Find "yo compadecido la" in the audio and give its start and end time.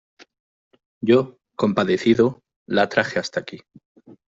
1.01-2.89